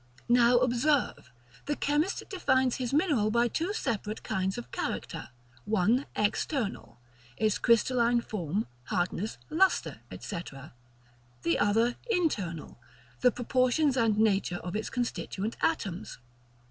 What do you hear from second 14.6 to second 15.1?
of its